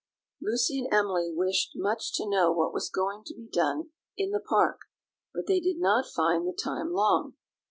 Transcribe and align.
Lucy 0.41 0.79
and 0.79 0.91
Emily 0.91 1.31
wished 1.31 1.73
much 1.75 2.11
to 2.13 2.27
know 2.27 2.51
what 2.51 2.73
was 2.73 2.89
going 2.89 3.23
to 3.23 3.35
be 3.35 3.47
done 3.47 3.91
in 4.17 4.31
the 4.31 4.39
park, 4.39 4.79
but 5.31 5.45
they 5.45 5.59
did 5.59 5.77
not 5.79 6.07
find 6.07 6.47
the 6.47 6.53
time 6.59 6.91
long. 6.91 7.35